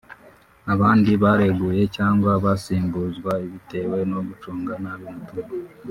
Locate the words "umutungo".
5.11-5.53